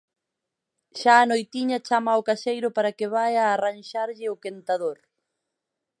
Xa 0.99 1.13
á 1.23 1.25
noitiña 1.29 1.83
chama 1.87 2.09
ao 2.13 2.25
caseiro 2.29 2.69
para 2.75 2.91
que 2.97 3.11
vaia 3.15 3.41
arranxarlle 3.47 4.27
o 4.33 4.39
quentador. 4.43 4.97